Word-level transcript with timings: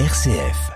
RCF. 0.00 0.72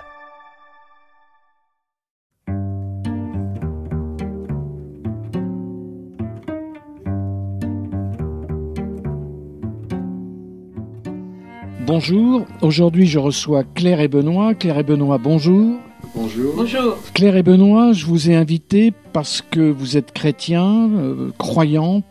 Bonjour, 11.85 12.45
aujourd'hui 12.61 13.07
je 13.07 13.19
reçois 13.19 13.65
Claire 13.65 13.99
et 13.99 14.07
Benoît. 14.07 14.55
Claire 14.55 14.77
et 14.77 14.83
Benoît, 14.83 15.17
bonjour. 15.17 15.77
Bonjour. 16.15 16.53
Bonjour. 16.55 16.97
Claire 17.13 17.35
et 17.35 17.43
Benoît, 17.43 17.91
je 17.91 18.05
vous 18.05 18.31
ai 18.31 18.37
invité 18.37 18.93
parce 19.11 19.41
que 19.41 19.69
vous 19.69 19.97
êtes 19.97 20.13
chrétiens, 20.13 20.89
euh, 20.91 21.31
croyants 21.37 22.03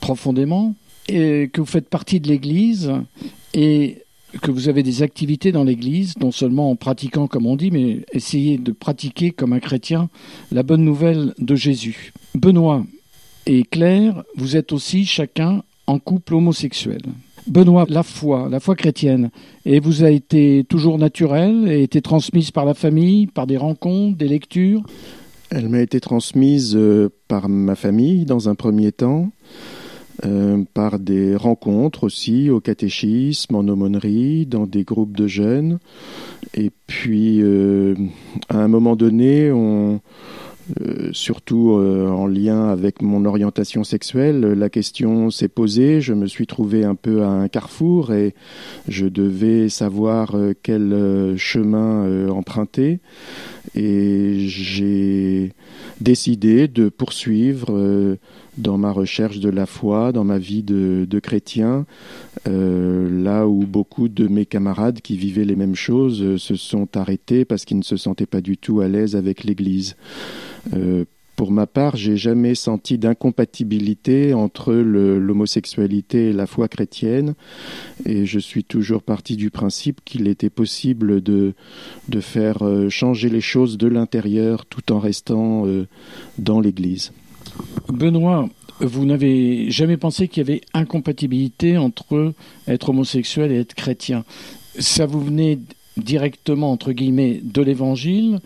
profondément, 0.00 0.76
et 1.08 1.50
que 1.52 1.60
vous 1.60 1.66
faites 1.66 1.88
partie 1.88 2.20
de 2.20 2.28
l'Église 2.28 2.92
et 3.52 4.01
que 4.40 4.50
vous 4.50 4.68
avez 4.68 4.82
des 4.82 5.02
activités 5.02 5.52
dans 5.52 5.64
l'Église, 5.64 6.14
non 6.18 6.30
seulement 6.30 6.70
en 6.70 6.76
pratiquant 6.76 7.26
comme 7.26 7.46
on 7.46 7.56
dit, 7.56 7.70
mais 7.70 8.04
essayez 8.12 8.58
de 8.58 8.72
pratiquer 8.72 9.30
comme 9.30 9.52
un 9.52 9.60
chrétien 9.60 10.08
la 10.50 10.62
bonne 10.62 10.84
nouvelle 10.84 11.34
de 11.38 11.54
Jésus. 11.54 12.12
Benoît 12.34 12.84
et 13.46 13.64
Claire, 13.64 14.22
vous 14.36 14.56
êtes 14.56 14.72
aussi 14.72 15.04
chacun 15.04 15.62
en 15.86 15.98
couple 15.98 16.34
homosexuel. 16.34 17.02
Benoît, 17.46 17.86
la 17.88 18.04
foi, 18.04 18.48
la 18.48 18.60
foi 18.60 18.76
chrétienne, 18.76 19.30
et 19.66 19.80
vous 19.80 20.04
a 20.04 20.10
été 20.10 20.64
toujours 20.68 20.98
naturelle 20.98 21.66
et 21.68 21.82
été 21.82 22.00
transmise 22.00 22.52
par 22.52 22.64
la 22.64 22.74
famille, 22.74 23.26
par 23.26 23.48
des 23.48 23.56
rencontres, 23.56 24.16
des 24.16 24.28
lectures? 24.28 24.82
Elle 25.50 25.68
m'a 25.68 25.80
été 25.80 26.00
transmise 26.00 26.76
euh, 26.76 27.10
par 27.28 27.48
ma 27.48 27.74
famille 27.74 28.24
dans 28.24 28.48
un 28.48 28.54
premier 28.54 28.92
temps, 28.92 29.30
euh, 30.24 30.62
par 30.74 30.98
des 30.98 31.36
rencontres 31.36 32.04
aussi 32.04 32.50
au 32.50 32.60
catéchisme, 32.60 33.54
en 33.54 33.66
aumônerie, 33.66 34.46
dans 34.46 34.66
des 34.66 34.84
groupes 34.84 35.16
de 35.16 35.26
jeunes. 35.26 35.78
Et 36.54 36.70
puis, 36.86 37.40
euh, 37.42 37.94
à 38.48 38.58
un 38.58 38.68
moment 38.68 38.96
donné, 38.96 39.50
on, 39.50 40.00
euh, 40.80 41.10
surtout 41.12 41.72
euh, 41.72 42.08
en 42.08 42.26
lien 42.26 42.68
avec 42.68 43.02
mon 43.02 43.24
orientation 43.24 43.82
sexuelle, 43.82 44.40
la 44.40 44.70
question 44.70 45.30
s'est 45.30 45.48
posée. 45.48 46.00
Je 46.00 46.14
me 46.14 46.26
suis 46.26 46.46
trouvé 46.46 46.84
un 46.84 46.94
peu 46.94 47.22
à 47.22 47.28
un 47.28 47.48
carrefour 47.48 48.12
et 48.12 48.34
je 48.88 49.06
devais 49.06 49.68
savoir 49.68 50.34
euh, 50.34 50.52
quel 50.62 50.92
euh, 50.92 51.36
chemin 51.36 52.28
emprunter. 52.30 53.00
Et 53.74 54.46
j'ai 54.46 55.52
décidé 56.02 56.68
de 56.68 56.88
poursuivre 56.88 57.68
euh, 57.70 58.16
dans 58.58 58.78
ma 58.78 58.92
recherche 58.92 59.40
de 59.40 59.48
la 59.48 59.66
foi, 59.66 60.12
dans 60.12 60.24
ma 60.24 60.38
vie 60.38 60.62
de, 60.62 61.18
chrétien, 61.20 61.86
euh, 62.48 63.08
là 63.22 63.46
où 63.46 63.64
beaucoup 63.66 64.08
de 64.08 64.28
mes 64.28 64.46
camarades 64.46 65.00
qui 65.00 65.16
vivaient 65.16 65.44
les 65.44 65.56
mêmes 65.56 65.74
choses 65.74 66.22
euh, 66.22 66.38
se 66.38 66.54
sont 66.54 66.96
arrêtés 66.96 67.44
parce 67.44 67.64
qu'ils 67.64 67.78
ne 67.78 67.82
se 67.82 67.96
sentaient 67.96 68.26
pas 68.26 68.40
du 68.40 68.56
tout 68.56 68.80
à 68.80 68.88
l'aise 68.88 69.16
avec 69.16 69.44
l'Église. 69.44 69.96
Pour 71.36 71.50
ma 71.50 71.66
part, 71.66 71.96
j'ai 71.96 72.16
jamais 72.16 72.54
senti 72.54 72.98
d'incompatibilité 72.98 74.34
entre 74.34 74.72
l'homosexualité 74.74 76.28
et 76.28 76.32
la 76.32 76.46
foi 76.46 76.68
chrétienne, 76.68 77.34
et 78.04 78.26
je 78.26 78.38
suis 78.38 78.64
toujours 78.64 79.02
parti 79.02 79.36
du 79.36 79.50
principe 79.50 80.00
qu'il 80.04 80.28
était 80.28 80.50
possible 80.50 81.22
de, 81.22 81.54
de 82.08 82.20
faire 82.20 82.62
euh, 82.62 82.88
changer 82.88 83.28
les 83.28 83.40
choses 83.40 83.78
de 83.78 83.88
l'intérieur 83.88 84.66
tout 84.66 84.92
en 84.92 84.98
restant 84.98 85.66
euh, 85.66 85.86
dans 86.38 86.60
l'Église. 86.60 87.12
Benoît, 87.88 88.48
vous 88.80 89.04
n'avez 89.04 89.70
jamais 89.70 89.96
pensé 89.96 90.28
qu'il 90.28 90.46
y 90.46 90.50
avait 90.50 90.60
incompatibilité 90.74 91.76
entre 91.76 92.34
être 92.66 92.90
homosexuel 92.90 93.52
et 93.52 93.60
être 93.60 93.74
chrétien? 93.74 94.24
Ça 94.78 95.06
vous 95.06 95.20
venait 95.20 95.58
directement, 95.96 96.72
entre 96.72 96.92
guillemets, 96.92 97.40
de 97.42 97.62
l'Évangile 97.62 98.40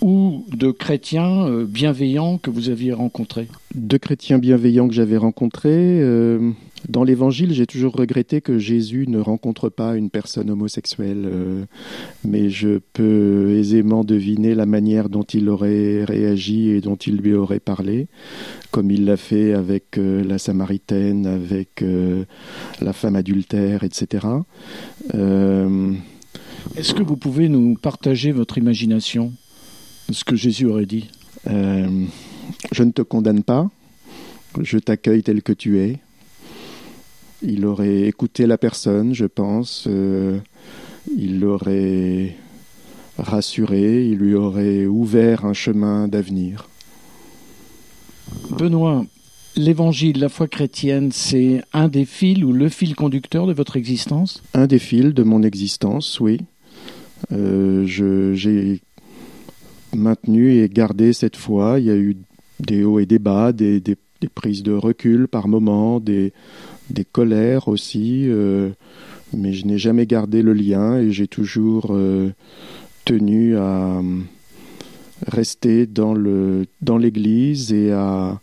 ou 0.00 0.44
de 0.54 0.70
chrétiens 0.70 1.46
euh, 1.46 1.64
bienveillants 1.64 2.38
que 2.38 2.50
vous 2.50 2.68
aviez 2.68 2.92
rencontrés 2.92 3.48
Deux 3.74 3.98
chrétiens 3.98 4.38
bienveillants 4.38 4.88
que 4.88 4.94
j'avais 4.94 5.16
rencontrés. 5.16 6.00
euh, 6.00 6.50
dans 6.88 7.04
l'Évangile, 7.04 7.52
j'ai 7.52 7.66
toujours 7.66 7.92
regretté 7.94 8.40
que 8.40 8.58
Jésus 8.58 9.04
ne 9.06 9.18
rencontre 9.18 9.68
pas 9.68 9.96
une 9.96 10.08
personne 10.08 10.50
homosexuelle, 10.50 11.24
euh, 11.26 11.64
mais 12.24 12.48
je 12.48 12.80
peux 12.94 13.54
aisément 13.58 14.02
deviner 14.02 14.54
la 14.54 14.64
manière 14.64 15.10
dont 15.10 15.22
il 15.22 15.50
aurait 15.50 16.04
réagi 16.04 16.70
et 16.70 16.80
dont 16.80 16.96
il 16.96 17.16
lui 17.16 17.34
aurait 17.34 17.60
parlé, 17.60 18.06
comme 18.70 18.90
il 18.90 19.04
l'a 19.04 19.18
fait 19.18 19.52
avec 19.52 19.98
euh, 19.98 20.24
la 20.24 20.38
Samaritaine, 20.38 21.26
avec 21.26 21.84
la 22.80 22.92
femme 22.92 23.16
adultère, 23.16 23.84
etc. 23.84 24.26
Est-ce 26.76 26.94
que 26.94 27.02
vous 27.02 27.16
pouvez 27.16 27.48
nous 27.48 27.74
partager 27.74 28.32
votre 28.32 28.58
imagination? 28.58 29.32
de 29.32 29.49
ce 30.12 30.24
que 30.24 30.36
Jésus 30.36 30.66
aurait 30.66 30.86
dit 30.86 31.08
Euh, 31.48 32.04
je 32.72 32.82
ne 32.82 32.90
te 32.90 33.02
condamne 33.02 33.42
pas, 33.42 33.70
je 34.60 34.78
t'accueille 34.78 35.22
tel 35.22 35.42
que 35.42 35.52
tu 35.54 35.78
es. 35.78 35.98
Il 37.42 37.64
aurait 37.64 38.02
écouté 38.02 38.46
la 38.46 38.58
personne, 38.58 39.14
je 39.14 39.24
pense, 39.24 39.84
euh, 39.86 40.38
il 41.16 41.40
l'aurait 41.40 42.36
rassuré, 43.16 44.06
il 44.06 44.18
lui 44.18 44.34
aurait 44.34 44.84
ouvert 44.86 45.46
un 45.46 45.54
chemin 45.54 46.08
d'avenir. 46.08 46.68
Benoît, 48.50 49.06
l'Évangile, 49.56 50.18
la 50.20 50.28
foi 50.28 50.46
chrétienne, 50.48 51.10
c'est 51.12 51.62
un 51.72 51.88
des 51.88 52.04
fils 52.04 52.44
ou 52.44 52.52
le 52.52 52.68
fil 52.68 52.94
conducteur 52.94 53.46
de 53.46 53.52
votre 53.54 53.76
existence? 53.76 54.42
Un 54.54 54.66
des 54.66 54.78
fils 54.78 55.14
de 55.14 55.22
mon 55.22 55.42
existence, 55.42 56.20
oui. 56.20 56.40
Euh, 57.32 57.86
je- 57.86 58.34
J'ai 58.34 58.80
maintenu 59.94 60.52
et 60.62 60.68
gardé 60.68 61.12
cette 61.12 61.36
foi. 61.36 61.78
Il 61.80 61.86
y 61.86 61.90
a 61.90 61.96
eu 61.96 62.16
des 62.60 62.84
hauts 62.84 62.98
et 62.98 63.06
des 63.06 63.18
bas, 63.18 63.52
des, 63.52 63.80
des- 63.80 63.96
des 64.20 64.28
prises 64.28 64.62
de 64.62 64.72
recul 64.72 65.28
par 65.28 65.48
moments, 65.48 65.98
des, 65.98 66.34
des 66.90 67.06
colères 67.06 67.68
aussi, 67.68 68.24
euh, 68.28 68.68
mais 69.34 69.54
je 69.54 69.64
n'ai 69.66 69.78
jamais 69.78 70.04
gardé 70.06 70.42
le 70.42 70.52
lien 70.52 70.98
et 70.98 71.10
j'ai 71.10 71.26
toujours 71.26 71.86
euh, 71.92 72.28
tenu 73.06 73.56
à 73.56 73.98
euh, 73.98 74.02
rester 75.26 75.86
dans 75.86 76.12
le 76.12 76.66
dans 76.82 76.98
l'Église 76.98 77.72
et 77.72 77.92
à 77.92 78.40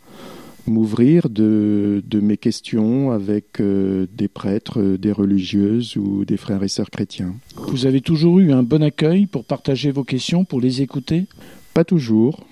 m'ouvrir 0.68 1.30
de, 1.30 2.04
de 2.06 2.20
mes 2.20 2.38
questions 2.38 3.12
avec 3.12 3.60
euh, 3.60 4.06
des 4.14 4.28
prêtres, 4.28 4.80
euh, 4.80 4.98
des 4.98 5.12
religieuses 5.12 5.98
ou 5.98 6.26
des 6.26 6.38
frères 6.38 6.64
et 6.64 6.68
sœurs 6.68 6.90
chrétiens. 6.90 7.36
Vous 7.56 7.86
avez 7.86 8.02
toujours 8.02 8.40
eu 8.40 8.52
un 8.52 8.64
bon 8.64 8.84
accueil 8.84 9.26
pour 9.26 9.46
partager 9.46 9.92
vos 9.92 10.04
questions, 10.04 10.46
pour 10.46 10.62
les 10.62 10.82
écouter? 10.82 11.26
Pas 11.74 11.84
toujours, 11.84 12.46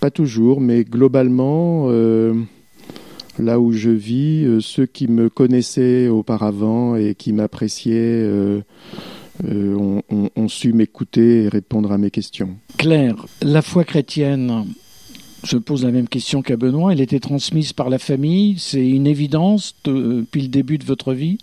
pas 0.00 0.10
toujours, 0.10 0.60
mais 0.60 0.84
globalement, 0.84 1.86
euh, 1.88 2.34
là 3.38 3.60
où 3.60 3.72
je 3.72 3.90
vis, 3.90 4.44
euh, 4.44 4.60
ceux 4.60 4.86
qui 4.86 5.08
me 5.08 5.28
connaissaient 5.28 6.08
auparavant 6.08 6.96
et 6.96 7.14
qui 7.14 7.32
m'appréciaient 7.32 8.28
ont 9.42 10.48
su 10.48 10.72
m'écouter 10.72 11.44
et 11.44 11.48
répondre 11.48 11.92
à 11.92 11.98
mes 11.98 12.10
questions. 12.10 12.56
Claire, 12.76 13.26
la 13.40 13.62
foi 13.62 13.84
chrétienne, 13.84 14.66
je 15.44 15.56
pose 15.56 15.84
la 15.84 15.90
même 15.90 16.08
question 16.08 16.42
qu'à 16.42 16.56
Benoît, 16.56 16.92
elle 16.92 17.00
était 17.00 17.20
transmise 17.20 17.72
par 17.72 17.88
la 17.90 17.98
famille, 17.98 18.56
c'est 18.58 18.86
une 18.86 19.06
évidence 19.06 19.74
de- 19.84 20.20
depuis 20.20 20.42
le 20.42 20.48
début 20.48 20.78
de 20.78 20.84
votre 20.84 21.12
vie 21.12 21.38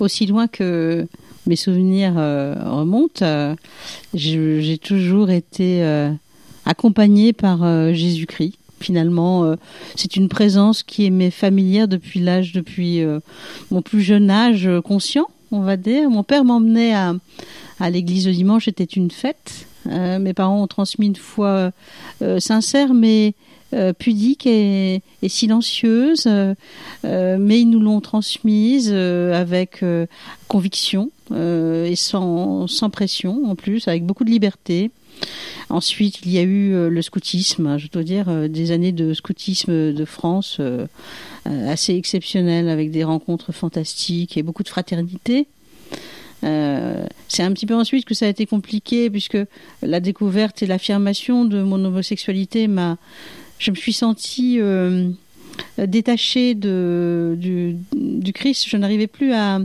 Aussi 0.00 0.26
loin 0.26 0.48
que 0.48 1.06
mes 1.46 1.56
souvenirs 1.56 2.14
euh, 2.16 2.54
remontent, 2.64 3.24
euh, 3.24 3.54
j'ai 4.14 4.78
toujours 4.78 5.30
été 5.30 5.82
euh, 5.84 6.10
accompagnée 6.64 7.32
par 7.32 7.62
euh, 7.62 7.92
Jésus-Christ. 7.92 8.54
Finalement, 8.80 9.44
euh, 9.44 9.56
c'est 9.94 10.16
une 10.16 10.28
présence 10.28 10.82
qui 10.82 11.10
m'est 11.10 11.30
familière 11.30 11.88
depuis 11.88 12.20
l'âge, 12.20 12.52
depuis 12.52 13.00
euh, 13.00 13.20
mon 13.70 13.80
plus 13.80 14.02
jeune 14.02 14.28
âge 14.28 14.66
euh, 14.66 14.80
conscient, 14.82 15.26
on 15.50 15.60
va 15.60 15.76
dire. 15.76 16.10
Mon 16.10 16.22
père 16.24 16.44
m'emmenait 16.44 16.92
à 16.94 17.90
l'église 17.90 18.26
le 18.26 18.32
dimanche, 18.34 18.64
c'était 18.66 18.84
une 18.84 19.10
fête. 19.10 19.65
Euh, 19.88 20.18
mes 20.18 20.34
parents 20.34 20.62
ont 20.62 20.66
transmis 20.66 21.06
une 21.06 21.16
foi 21.16 21.72
euh, 22.22 22.40
sincère, 22.40 22.94
mais 22.94 23.34
euh, 23.74 23.92
pudique 23.92 24.46
et, 24.46 25.02
silencieuse, 25.26 26.24
euh, 26.26 26.54
euh, 27.04 27.36
mais 27.38 27.60
ils 27.60 27.68
nous 27.68 27.80
l'ont 27.80 28.00
transmise 28.00 28.90
euh, 28.92 29.34
avec 29.34 29.82
euh, 29.82 30.06
conviction 30.46 31.10
euh, 31.32 31.86
et 31.86 31.96
sans, 31.96 32.68
sans 32.68 32.90
pression 32.90 33.44
en 33.46 33.56
plus, 33.56 33.88
avec 33.88 34.04
beaucoup 34.04 34.24
de 34.24 34.30
liberté. 34.30 34.90
Ensuite, 35.68 36.20
il 36.24 36.32
y 36.32 36.38
a 36.38 36.42
eu 36.42 36.74
euh, 36.74 36.88
le 36.88 37.02
scoutisme, 37.02 37.78
je 37.78 37.88
dois 37.88 38.04
dire, 38.04 38.28
euh, 38.28 38.48
des 38.48 38.70
années 38.70 38.92
de 38.92 39.14
scoutisme 39.14 39.92
de 39.92 40.04
France 40.04 40.58
euh, 40.60 40.86
euh, 41.48 41.68
assez 41.68 41.94
exceptionnelles, 41.94 42.68
avec 42.68 42.90
des 42.90 43.02
rencontres 43.02 43.52
fantastiques 43.52 44.36
et 44.36 44.42
beaucoup 44.42 44.62
de 44.62 44.68
fraternité. 44.68 45.48
Euh, 46.44 47.06
c'est 47.28 47.42
un 47.42 47.52
petit 47.52 47.66
peu 47.66 47.74
ensuite 47.74 48.04
que 48.04 48.14
ça 48.14 48.26
a 48.26 48.28
été 48.28 48.46
compliqué, 48.46 49.10
puisque 49.10 49.38
la 49.82 50.00
découverte 50.00 50.62
et 50.62 50.66
l'affirmation 50.66 51.44
de 51.44 51.62
mon 51.62 51.84
homosexualité 51.84 52.68
m'a. 52.68 52.98
Je 53.58 53.70
me 53.70 53.76
suis 53.76 53.94
sentie 53.94 54.60
euh, 54.60 55.08
détachée 55.78 56.54
de, 56.54 57.36
du, 57.38 57.76
du, 57.94 58.32
Christ. 58.34 58.66
Je 58.68 58.76
n'arrivais 58.76 59.06
plus 59.06 59.32
à, 59.32 59.60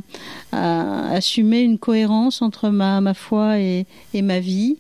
assumer 0.54 1.62
une 1.62 1.78
cohérence 1.78 2.42
entre 2.42 2.70
ma, 2.70 3.02
ma 3.02 3.14
foi 3.14 3.60
et, 3.60 3.86
et 4.14 4.22
ma 4.22 4.40
vie. 4.40 4.78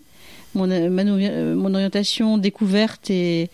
Mon, 0.54 0.68
mon, 0.68 1.74
orientation 1.74 2.38
découverte 2.38 3.10
et, 3.10 3.50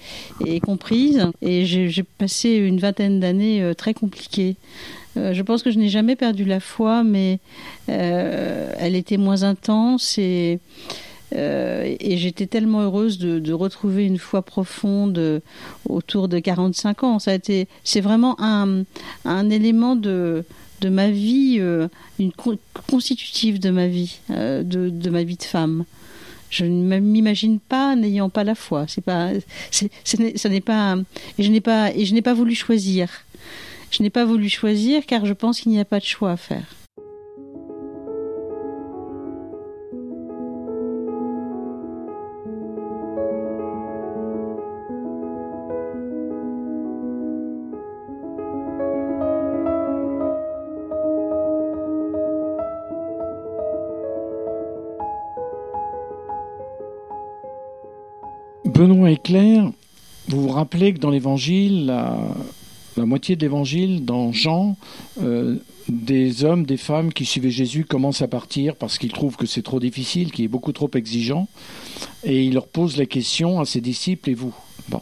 comprise. 0.63 1.27
Et 1.41 1.65
j'ai 1.65 2.03
passé 2.03 2.55
une 2.55 2.79
vingtaine 2.79 3.19
d'années 3.19 3.71
très 3.77 3.93
compliquées. 3.93 4.55
je 5.15 5.41
pense 5.41 5.63
que 5.63 5.71
je 5.71 5.77
n'ai 5.77 5.89
jamais 5.89 6.15
perdu 6.15 6.43
la 6.43 6.59
foi, 6.59 7.03
mais 7.03 7.39
euh, 7.89 8.73
elle 8.79 8.95
était 8.95 9.17
moins 9.17 9.43
intense 9.43 10.17
et 10.17 10.59
euh, 11.35 11.95
j'étais 12.01 12.47
tellement 12.47 12.81
heureuse 12.81 13.17
de, 13.17 13.53
retrouver 13.53 14.05
une 14.05 14.17
foi 14.17 14.41
profonde 14.41 15.41
autour 15.87 16.27
de 16.27 16.39
45 16.39 17.03
ans. 17.03 17.19
Ça 17.19 17.31
a 17.31 17.33
été, 17.33 17.67
c'est 17.83 18.01
vraiment 18.01 18.37
un, 18.39 18.85
élément 19.49 19.95
de, 19.95 20.43
ma 20.83 21.09
vie, 21.09 21.57
euh, 21.59 21.87
une 22.19 22.31
constitutive 22.89 23.59
de 23.59 23.69
ma 23.69 23.87
vie, 23.87 24.19
euh, 24.31 24.63
de, 24.63 25.09
ma 25.09 25.23
vie 25.23 25.37
de 25.37 25.43
femme. 25.43 25.85
Je 26.49 26.65
ne 26.65 26.99
m'imagine 26.99 27.59
pas 27.59 27.95
n'ayant 27.95 28.29
pas 28.29 28.43
la 28.43 28.55
foi. 28.55 28.85
C'est 28.87 29.03
pas, 29.03 29.31
c'est, 29.71 29.91
ce 30.03 30.47
n'est 30.47 30.61
pas, 30.61 30.95
et 31.37 31.43
je 31.43 31.51
n'ai 31.51 31.61
pas, 31.61 31.91
et 31.93 32.05
je 32.05 32.13
n'ai 32.13 32.21
pas 32.21 32.33
voulu 32.33 32.55
choisir. 32.55 33.09
Je 33.91 34.03
n'ai 34.03 34.09
pas 34.09 34.25
voulu 34.25 34.49
choisir 34.49 35.05
car 35.05 35.25
je 35.25 35.33
pense 35.33 35.61
qu'il 35.61 35.71
n'y 35.71 35.79
a 35.79 35.85
pas 35.85 35.99
de 35.99 36.05
choix 36.05 36.31
à 36.31 36.37
faire. 36.37 36.65
Benoît 58.77 59.09
et 59.09 59.17
Claire, 59.17 59.71
vous 60.27 60.43
vous 60.43 60.49
rappelez 60.49 60.93
que 60.93 60.99
dans 60.99 61.09
l'évangile, 61.09 61.87
la, 61.87 62.15
moitié 63.05 63.35
de 63.35 63.41
l'évangile, 63.41 64.05
dans 64.05 64.31
Jean, 64.31 64.77
euh, 65.19 65.55
des 65.89 66.43
hommes, 66.43 66.63
des 66.63 66.77
femmes 66.77 67.11
qui 67.11 67.25
suivaient 67.25 67.49
Jésus 67.49 67.85
commencent 67.85 68.21
à 68.21 68.27
partir 68.27 68.75
parce 68.75 68.99
qu'ils 68.99 69.11
trouvent 69.11 69.35
que 69.35 69.47
c'est 69.47 69.63
trop 69.63 69.79
difficile, 69.79 70.31
qu'il 70.31 70.45
est 70.45 70.47
beaucoup 70.47 70.73
trop 70.73 70.91
exigeant. 70.93 71.47
Et 72.23 72.43
il 72.43 72.53
leur 72.53 72.67
pose 72.67 72.97
la 72.97 73.07
question 73.07 73.59
à 73.59 73.65
ses 73.65 73.81
disciples 73.81 74.29
et 74.29 74.35
vous? 74.35 74.53
Bon. 74.89 75.01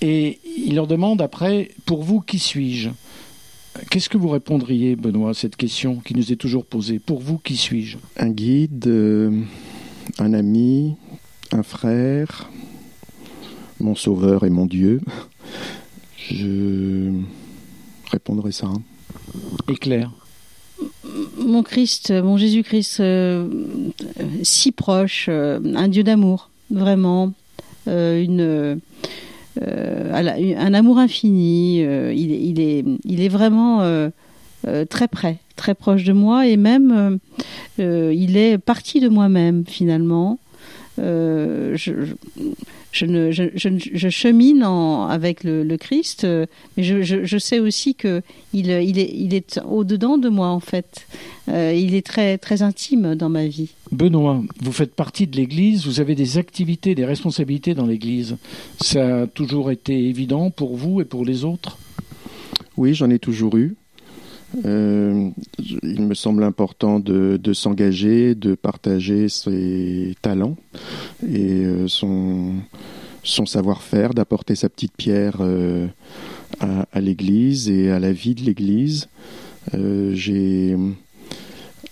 Et 0.00 0.40
il 0.56 0.74
leur 0.76 0.86
demande 0.86 1.20
après, 1.20 1.68
pour 1.84 2.02
vous, 2.02 2.22
qui 2.22 2.38
suis-je? 2.38 2.88
Qu'est-ce 3.90 4.08
que 4.08 4.16
vous 4.16 4.30
répondriez, 4.30 4.96
Benoît, 4.96 5.30
à 5.30 5.34
cette 5.34 5.56
question 5.56 5.96
qui 5.96 6.14
nous 6.14 6.32
est 6.32 6.36
toujours 6.36 6.64
posée? 6.64 6.98
Pour 6.98 7.20
vous, 7.20 7.36
qui 7.36 7.58
suis-je? 7.58 7.98
Un 8.16 8.30
guide, 8.30 8.86
euh, 8.86 9.38
un 10.18 10.32
ami, 10.32 10.94
un 11.52 11.62
frère, 11.62 12.50
mon 13.82 13.94
sauveur 13.94 14.44
et 14.44 14.50
mon 14.50 14.66
Dieu. 14.66 15.00
Je 16.16 17.10
répondrai 18.10 18.52
ça. 18.52 18.68
Éclair. 19.68 20.10
Mon 21.38 21.62
Christ, 21.62 22.12
mon 22.12 22.36
Jésus-Christ, 22.36 23.00
euh, 23.00 23.48
si 24.42 24.72
proche, 24.72 25.26
euh, 25.28 25.60
un 25.74 25.88
Dieu 25.88 26.02
d'amour, 26.04 26.50
vraiment, 26.70 27.32
euh, 27.88 28.22
une, 28.22 28.80
un 29.60 30.74
amour 30.74 30.98
infini. 30.98 31.80
Il, 31.80 32.30
il, 32.30 32.60
est, 32.60 32.84
il 33.04 33.20
est 33.20 33.28
vraiment 33.28 34.10
très 34.88 35.08
près, 35.08 35.38
très 35.56 35.74
proche 35.74 36.04
de 36.04 36.12
moi, 36.12 36.46
et 36.46 36.56
même 36.56 37.18
il 37.78 38.36
est 38.36 38.56
parti 38.56 39.00
de 39.00 39.08
moi-même 39.08 39.64
finalement. 39.66 40.38
je, 40.96 41.74
je, 41.74 42.14
ne, 43.00 43.30
je, 43.30 43.44
je, 43.54 44.08
chemine 44.10 44.64
en, 44.64 45.06
avec 45.06 45.44
le, 45.44 45.64
le, 45.64 45.76
Christ, 45.76 46.24
euh, 46.24 46.46
mais 46.76 46.82
je, 46.82 47.02
je, 47.02 47.38
sais 47.38 47.58
aussi 47.58 47.94
que 47.94 48.22
il, 48.52 48.70
il 48.70 48.98
est, 48.98 49.10
il 49.14 49.34
est 49.34 49.60
au-dedans 49.66 50.18
de 50.18 50.28
moi 50.28 50.48
en 50.48 50.60
fait. 50.60 51.06
Euh, 51.48 51.72
il 51.74 51.94
est 51.94 52.06
très, 52.06 52.38
très 52.38 52.62
intime 52.62 53.14
dans 53.14 53.30
ma 53.30 53.46
vie. 53.46 53.70
Benoît, 53.90 54.42
vous 54.60 54.72
faites 54.72 54.94
partie 54.94 55.26
de 55.26 55.36
l'Église, 55.36 55.86
vous 55.86 56.00
avez 56.00 56.14
des 56.14 56.38
activités, 56.38 56.94
des 56.94 57.04
responsabilités 57.04 57.74
dans 57.74 57.86
l'Église. 57.86 58.36
Ça 58.80 59.22
a 59.22 59.26
toujours 59.26 59.70
été 59.70 60.08
évident 60.08 60.50
pour 60.50 60.76
vous 60.76 61.00
et 61.00 61.04
pour 61.04 61.24
les 61.24 61.44
autres? 61.44 61.78
Oui, 62.76 62.94
j'en 62.94 63.10
ai 63.10 63.18
toujours 63.18 63.56
eu. 63.56 63.76
Euh, 64.64 65.30
il 65.82 66.02
me 66.02 66.14
semble 66.14 66.42
important 66.42 67.00
de, 67.00 67.52
s'engager, 67.52 68.34
de 68.34 68.54
partager 68.54 69.28
ses 69.28 70.14
talents 70.22 70.56
et 71.26 71.64
euh, 71.64 71.88
son, 71.88 72.54
savoir-faire, 73.24 74.14
d'apporter 74.14 74.54
sa 74.54 74.68
petite 74.68 74.94
pierre 74.96 75.38
euh, 75.40 75.86
à, 76.60 77.00
l'Église 77.00 77.70
et 77.70 77.90
à 77.90 77.98
la 77.98 78.12
vie 78.12 78.34
de 78.34 78.42
l'Église. 78.42 79.08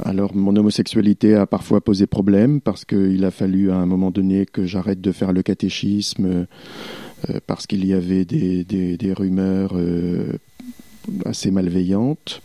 Alors 0.02 0.34
mon 0.34 0.56
homosexualité 0.56 1.34
a 1.34 1.46
parfois 1.46 1.82
posé 1.82 2.06
problème 2.06 2.62
parce 2.62 2.86
qu'il 2.86 3.22
a 3.24 3.30
fallu 3.30 3.70
à 3.70 3.76
un 3.76 3.84
moment 3.84 4.10
donné 4.10 4.46
que 4.46 4.64
j'arrête 4.64 5.00
de 5.00 5.12
faire 5.12 5.32
le 5.32 5.42
catéchisme 5.42 6.46
parce 7.46 7.66
qu'il 7.66 7.84
y 7.84 7.92
avait 7.92 8.24
des, 8.24 9.12
rumeurs 9.12 9.74
assez 11.24 11.50
malveillante. 11.50 12.42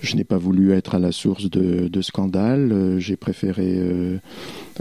Je 0.00 0.16
n'ai 0.16 0.24
pas 0.24 0.38
voulu 0.38 0.72
être 0.72 0.94
à 0.94 0.98
la 0.98 1.12
source 1.12 1.50
de, 1.50 1.88
de 1.88 2.00
scandales. 2.00 2.72
Euh, 2.72 2.98
j'ai 2.98 3.16
préféré 3.16 3.74
euh, 3.76 4.18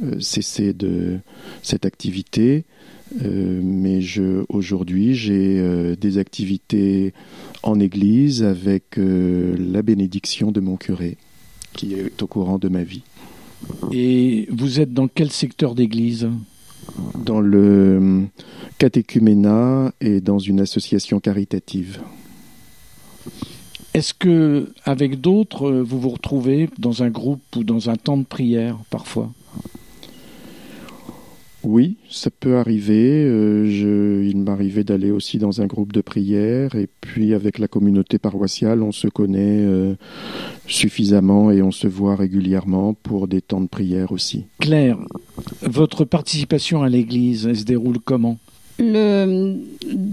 euh, 0.02 0.20
cesser 0.20 0.74
de 0.74 1.20
cette 1.62 1.86
activité. 1.86 2.64
Euh, 3.26 3.60
mais 3.62 4.00
aujourd'hui, 4.48 5.16
j'ai 5.16 5.60
euh, 5.60 5.96
des 5.96 6.20
activités 6.20 7.14
en 7.64 7.80
église 7.80 8.44
avec 8.44 8.98
la 8.98 9.82
bénédiction 9.82 10.52
de 10.52 10.62
mon 10.62 10.78
curé, 10.78 11.18
qui 11.74 11.96
est 11.96 12.22
au 12.22 12.28
courant 12.28 12.58
de 12.58 12.70
ma 12.70 12.84
vie. 12.84 13.04
Et 13.92 14.48
vous 14.52 14.80
êtes 14.80 14.94
dans 14.94 15.10
quel 15.10 15.32
secteur 15.32 15.76
d'église? 15.76 16.30
Dans 17.26 17.42
le 17.42 18.24
catéchuménat 18.78 19.92
et 20.00 20.22
dans 20.22 20.40
une 20.40 20.62
association 20.62 21.20
caritative. 21.20 22.00
Est-ce 23.94 24.14
que, 24.14 24.72
avec 24.86 25.20
d'autres, 25.20 25.72
vous 25.72 26.00
vous 26.00 26.10
retrouvez 26.10 26.70
dans 26.78 27.04
un 27.04 27.10
groupe 27.10 27.42
ou 27.56 27.64
dans 27.64 27.90
un 27.90 27.96
temps 27.96 28.18
de 28.18 28.24
prière 28.24 28.78
parfois? 28.90 29.32
Oui, 31.64 31.98
ça 32.10 32.30
peut 32.30 32.58
arriver. 32.58 33.26
Euh, 33.26 33.70
je, 33.70 34.24
il 34.24 34.38
m'arrivait 34.38 34.84
d'aller 34.84 35.12
aussi 35.12 35.38
dans 35.38 35.62
un 35.62 35.66
groupe 35.66 35.92
de 35.92 36.02
prière 36.02 36.76
et 36.76 36.88
puis 37.02 37.34
avec 37.34 37.60
la 37.60 37.68
communauté 37.68 38.18
paroissiale, 38.18 38.82
on 38.82 38.94
se 38.94 39.08
connaît 39.08 39.66
euh, 39.66 39.96
suffisamment 40.68 41.52
et 41.52 41.62
on 41.62 41.72
se 41.72 41.88
voit 41.88 42.16
régulièrement 42.16 42.94
pour 42.94 43.28
des 43.28 43.42
temps 43.42 43.60
de 43.62 43.68
prière 43.68 44.12
aussi. 44.12 44.46
Claire, 44.60 44.98
votre 45.62 46.06
participation 46.06 46.82
à 46.82 46.90
l'Église, 46.90 47.46
elle 47.46 47.58
se 47.58 47.66
déroule 47.66 48.00
comment? 48.00 48.38
Le, 48.80 49.58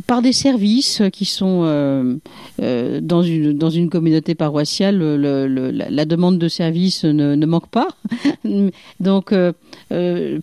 par 0.06 0.22
des 0.22 0.32
services 0.32 1.02
qui 1.12 1.24
sont 1.24 1.62
euh, 1.64 2.16
euh, 2.62 3.00
dans, 3.00 3.22
une, 3.22 3.56
dans 3.56 3.70
une 3.70 3.88
communauté 3.88 4.34
paroissiale, 4.34 4.98
le, 4.98 5.16
le, 5.46 5.70
la, 5.70 6.04
demande 6.04 6.38
de 6.38 6.48
services 6.48 7.04
ne, 7.04 7.34
ne 7.34 7.46
manque 7.46 7.68
pas. 7.68 7.88
Donc, 9.00 9.32
euh, 9.32 9.52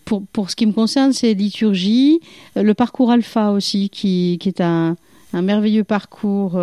pour, 0.06 0.24
pour 0.32 0.50
ce 0.50 0.56
qui 0.56 0.66
me 0.66 0.72
concerne, 0.72 1.14
c'est 1.14 1.34
liturgie, 1.34 2.20
le 2.56 2.74
parcours 2.74 3.12
alpha 3.12 3.52
aussi, 3.52 3.90
qui, 3.90 4.38
qui 4.40 4.50
est 4.50 4.62
un, 4.62 4.96
un 5.34 5.42
merveilleux 5.42 5.84
parcours 5.84 6.60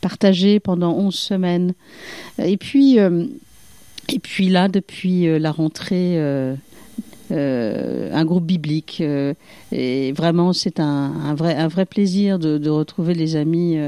partagé 0.00 0.60
pendant 0.60 0.92
11 0.96 1.14
semaines. 1.14 1.74
Et 2.38 2.56
puis, 2.56 2.96
et 2.98 4.18
puis 4.18 4.48
là, 4.48 4.68
depuis 4.68 5.38
la 5.38 5.50
rentrée 5.50 6.18
euh, 7.32 8.10
un 8.12 8.24
groupe 8.24 8.44
biblique. 8.44 8.98
Euh, 9.00 9.34
et 9.72 10.12
vraiment, 10.12 10.52
c'est 10.52 10.80
un, 10.80 11.34
vrai, 11.34 11.56
un 11.56 11.68
vrai 11.68 11.86
plaisir 11.86 12.38
de, 12.38 12.68
retrouver 12.68 13.14
les 13.14 13.36
amis, 13.36 13.78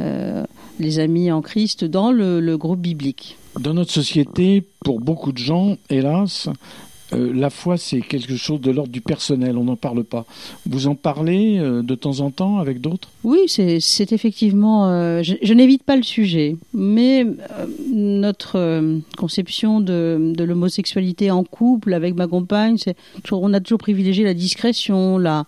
euh, 0.00 0.44
les 0.78 0.98
amis 0.98 1.30
en 1.30 1.40
Christ 1.42 1.84
dans 1.84 2.12
le 2.12 2.56
groupe 2.56 2.80
biblique. 2.80 3.36
Dans 3.58 3.74
notre 3.74 3.90
société, 3.90 4.62
pour 4.84 5.00
beaucoup 5.00 5.32
de 5.32 5.38
gens, 5.38 5.76
hélas, 5.90 6.48
euh, 7.12 7.32
la 7.32 7.50
foi, 7.50 7.76
c'est 7.76 8.00
quelque 8.00 8.36
chose 8.36 8.60
de 8.60 8.70
l'ordre 8.70 8.92
du 8.92 9.00
personnel, 9.00 9.56
on 9.56 9.64
n'en 9.64 9.76
parle 9.76 10.04
pas. 10.04 10.26
Vous 10.66 10.86
en 10.86 10.94
parlez 10.94 11.58
euh, 11.58 11.82
de 11.82 11.94
temps 11.94 12.20
en 12.20 12.30
temps 12.30 12.58
avec 12.58 12.80
d'autres? 12.80 13.08
Oui, 13.24 13.38
c'est 13.46 14.12
effectivement... 14.12 14.88
Euh, 14.88 15.22
je, 15.22 15.54
n'évite 15.54 15.82
pas 15.82 15.96
le 15.96 16.02
sujet, 16.02 16.56
mais 16.72 17.26
notre 17.92 18.82
conception 19.16 19.80
de, 19.80 20.32
de 20.34 20.44
l'homosexualité 20.44 21.30
en 21.30 21.44
couple 21.44 21.94
avec 21.94 22.14
ma 22.14 22.26
compagne, 22.26 22.76
on 23.32 23.52
a 23.52 23.60
toujours 23.60 23.78
privilégié 23.78 24.24
la 24.24 24.34
discrétion, 24.34 25.18
la, 25.18 25.46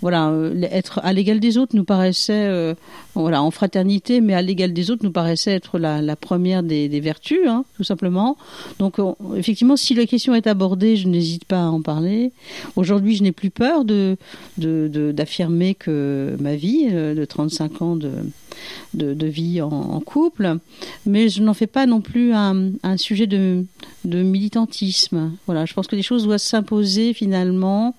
voilà, 0.00 0.32
être 0.70 1.00
à 1.02 1.12
l'égal 1.12 1.40
des 1.40 1.58
autres 1.58 1.74
nous 1.74 1.84
paraissait, 1.84 2.74
voilà, 3.14 3.42
en 3.42 3.50
fraternité, 3.50 4.20
mais 4.20 4.34
à 4.34 4.42
l'égal 4.42 4.72
des 4.72 4.90
autres 4.90 5.04
nous 5.04 5.12
paraissait 5.12 5.52
être 5.52 5.78
la, 5.78 6.16
première 6.16 6.62
des, 6.62 7.00
vertus, 7.00 7.46
hein, 7.46 7.64
tout 7.76 7.84
simplement. 7.84 8.36
Donc, 8.78 8.96
effectivement, 9.36 9.76
si 9.76 9.94
la 9.94 10.06
question 10.06 10.34
est 10.34 10.46
abordée, 10.46 10.96
je 10.96 11.08
n'hésite 11.08 11.44
pas 11.44 11.62
à 11.62 11.66
en 11.66 11.82
parler. 11.82 12.32
Aujourd'hui, 12.76 13.16
je 13.16 13.22
n'ai 13.22 13.32
plus 13.32 13.50
peur 13.50 13.84
de 13.84 14.16
d'affirmer 14.56 15.74
que 15.74 16.36
ma 16.40 16.54
vie 16.54 16.90
de 16.90 17.24
35 17.24 17.82
ans 17.82 17.96
de 17.96 18.10
de, 18.94 19.26
vie 19.26 19.60
en, 19.60 20.00
couple, 20.00 20.58
mais 21.06 21.28
je 21.28 21.42
n'en 21.42 21.54
fais 21.54 21.66
pas 21.66 21.86
non 21.86 22.00
plus 22.00 22.32
un, 22.34 22.72
sujet 22.96 23.26
de, 23.26 23.64
militantisme. 24.04 25.32
Voilà, 25.46 25.64
je 25.64 25.74
pense 25.74 25.86
que 25.86 25.96
les 25.96 26.02
choses 26.02 26.24
doivent 26.24 26.38
s'imposer 26.38 27.12
finalement 27.12 27.94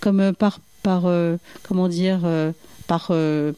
comme 0.00 0.32
par, 0.32 0.60
par 0.82 1.06
euh, 1.06 1.36
comment 1.62 1.88
dire, 1.88 2.20
euh, 2.24 2.52
par 2.86 3.08
euh, 3.10 3.52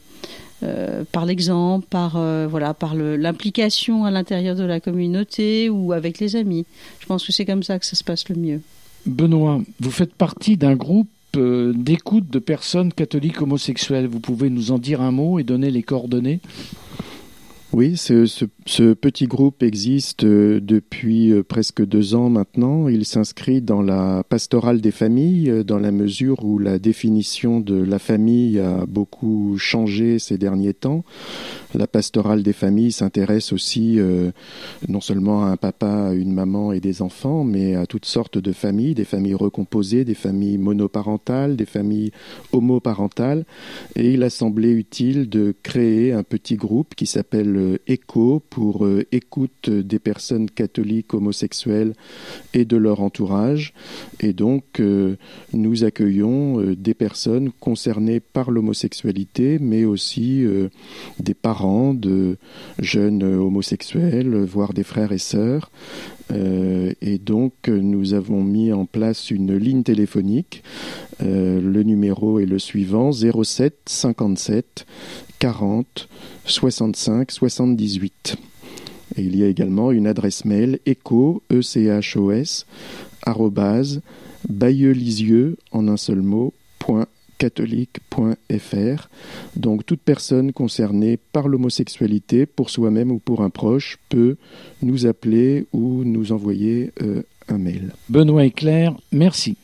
par 1.11 1.27
l'exemple, 1.27 1.87
par 1.91 2.13
voilà, 2.49 2.73
par 2.73 2.95
l'implication 2.95 4.05
à 4.05 4.13
l'intérieur 4.13 4.55
de 4.55 4.63
la 4.63 4.79
communauté 4.79 5.69
ou 5.69 5.93
avec 5.93 6.21
les 6.21 6.37
amis. 6.37 6.67
Je 7.01 7.07
pense 7.07 7.27
que 7.27 7.33
c'est 7.33 7.45
comme 7.45 7.65
ça 7.65 7.81
que 7.81 7.87
ça 7.87 7.97
se 7.97 8.05
passe 8.05 8.29
le 8.29 8.37
mieux. 8.37 8.61
Benoît, 9.05 9.61
vous 9.81 9.91
faites 9.91 10.15
partie 10.15 10.57
d'un 10.57 10.77
groupe 10.77 11.09
euh, 11.37 11.73
d'écoute 11.75 12.29
de 12.29 12.39
personnes 12.39 12.93
catholiques 12.93 13.41
homosexuelles. 13.41 14.07
Vous 14.07 14.21
pouvez 14.21 14.51
nous 14.51 14.71
en 14.71 14.79
dire 14.79 15.01
un 15.01 15.13
mot 15.13 15.39
et 15.39 15.45
donner 15.45 15.71
les 15.71 15.83
coordonnées? 15.83 16.41
Oui, 17.73 17.97
ce, 17.97 18.27
ce, 18.27 18.45
petit 18.67 19.27
groupe 19.27 19.63
existe 19.63 20.25
euh, 20.25 20.61
depuis 20.61 21.33
euh, 21.33 21.43
presque 21.43 21.85
deux 21.85 22.15
ans 22.15 22.31
maintenant. 22.31 22.89
Il 22.89 23.05
s'inscrit 23.05 23.61
dans 23.61 23.83
la 23.83 24.23
pastorale 24.29 24.81
des 24.81 24.91
familles, 24.91 25.51
euh, 25.51 25.65
dans 25.65 25.79
la 25.79 25.91
mesure 25.91 26.45
où 26.45 26.59
la 26.59 26.79
définition 26.79 27.61
de 27.61 27.75
la 27.75 27.99
famille 27.99 28.59
a 28.61 28.87
beaucoup 28.87 29.57
changé 29.59 30.19
ces 30.19 30.39
derniers 30.39 30.75
temps. 30.75 31.05
La 31.75 31.87
pastorale 31.87 32.43
des 32.43 32.53
familles 32.53 32.93
s'intéresse 32.93 33.53
aussi 33.53 33.99
non 34.89 35.01
seulement 35.01 35.45
à 35.45 35.47
un 35.47 35.57
papa, 35.57 36.13
une 36.13 36.33
maman 36.33 36.73
et 36.73 36.81
des 36.81 37.01
enfants, 37.01 37.45
mais 37.45 37.75
à 37.77 37.87
toutes 37.87 38.05
sortes 38.05 38.37
de 38.37 38.53
familles, 38.53 38.95
des 38.95 39.07
familles 39.07 39.35
recomposées, 39.35 40.05
des 40.05 40.15
familles 40.15 40.59
monoparentales, 40.59 41.57
des 41.57 41.65
familles 41.65 42.13
homoparentales. 42.53 43.47
Et 43.97 44.13
il 44.13 44.23
a 44.23 44.29
semblé 44.29 44.71
utile 44.71 45.31
de 45.31 45.55
créer 45.63 46.13
un 46.13 46.23
petit 46.23 46.57
groupe 46.57 46.95
qui 46.95 47.07
s'appelle 47.07 47.79
écho 47.87 48.43
pour 48.53 48.85
euh, 48.85 49.07
écoute 49.13 49.71
des 49.71 49.99
personnes 49.99 50.51
catholiques 50.51 51.15
homosexuelles 51.15 51.95
et 52.53 52.67
de 52.67 52.77
leur 52.77 53.01
entourage. 53.01 53.73
Et 54.21 54.35
donc, 54.35 54.79
euh, 54.79 55.17
nous 55.55 55.85
accueillons 55.85 56.61
euh, 56.61 56.77
des 56.77 56.93
personnes 56.93 57.51
concernées 57.61 58.21
par 58.21 58.51
l'homosexualité, 58.51 59.59
mais 59.59 59.87
aussi 59.87 60.45
des 61.19 61.35
parents 61.35 61.95
de 61.95 62.37
jeunes 62.79 63.23
homosexuels, 63.23 64.37
voire 64.45 64.75
des 64.75 64.83
frères 64.83 65.13
et 65.13 65.19
sœurs. 65.19 65.71
et 66.31 67.19
donc, 67.19 67.69
nous 67.69 68.15
avons 68.15 68.43
mis 68.43 68.73
en 68.73 68.87
place 68.87 69.31
une 69.31 69.57
ligne 69.57 69.83
téléphonique. 69.83 70.63
le 71.21 71.83
numéro 71.83 72.39
est 72.39 72.47
le 72.47 72.59
suivant 72.59 73.13
07 73.13 73.75
57 73.87 74.87
40 75.43 76.09
65 76.45 77.33
78. 77.33 78.37
Et 79.17 79.23
il 79.23 79.37
y 79.37 79.43
a 79.43 79.49
également 79.49 79.91
une 79.91 80.07
adresse 80.07 80.45
mail 80.45 80.79
echo, 80.87 81.43
e 81.51 81.63
c 81.63 81.89
h 81.89 82.17
o 82.17 82.31
s 82.31 82.65
arrobase, 83.23 84.03
en 85.73 85.89
un 85.89 85.97
seul 85.97 86.23
mot, 86.23 86.55
point 86.79 87.07
catholique.fr. 87.39 89.09
Donc 89.57 89.85
toute 89.85 90.01
personne 90.01 90.53
concernée 90.53 91.19
par 91.33 91.49
l'homosexualité, 91.49 92.47
pour 92.47 92.71
soi-même 92.71 93.11
ou 93.11 93.19
pour 93.19 93.43
un 93.43 93.51
proche, 93.51 93.99
peut 94.11 94.37
nous 94.81 95.07
appeler 95.07 95.67
ou 95.73 96.05
nous 96.05 96.31
envoyer 96.31 96.93
euh, 97.03 97.25
un 97.49 97.59
mail. 97.59 97.95
Benoît 98.09 98.45
et 98.45 98.53
Claire, 98.53 98.95
merci. 99.11 99.57